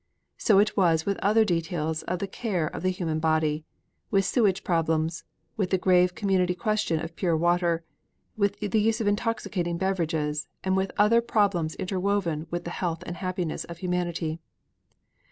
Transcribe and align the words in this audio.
So 0.39 0.57
it 0.57 0.75
was 0.75 1.05
with 1.05 1.19
other 1.19 1.45
details 1.45 2.01
of 2.01 2.17
the 2.17 2.25
care 2.27 2.65
of 2.65 2.81
the 2.81 2.89
human 2.89 3.19
body, 3.19 3.65
with 4.09 4.25
sewage 4.25 4.63
problems, 4.63 5.23
with 5.57 5.69
the 5.69 5.77
grave 5.77 6.15
community 6.15 6.55
question 6.55 6.99
of 6.99 7.15
pure 7.15 7.37
water, 7.37 7.83
with 8.35 8.59
the 8.61 8.81
use 8.81 8.99
of 8.99 9.05
intoxicating 9.05 9.77
beverages, 9.77 10.47
and 10.63 10.75
with 10.75 10.91
other 10.97 11.21
problems 11.21 11.75
inter 11.75 11.99
woven 11.99 12.47
with 12.49 12.63
the 12.63 12.71
health 12.71 13.03
and 13.05 13.17
happiness 13.17 13.63
of 13.65 13.77
humanity. 13.77 14.39